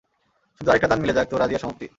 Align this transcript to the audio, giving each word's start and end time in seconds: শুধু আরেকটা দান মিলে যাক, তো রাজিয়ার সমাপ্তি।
শুধু 0.61 0.69
আরেকটা 0.71 0.87
দান 0.87 0.99
মিলে 1.01 1.13
যাক, 1.13 1.27
তো 1.29 1.35
রাজিয়ার 1.37 1.63
সমাপ্তি। 1.63 1.87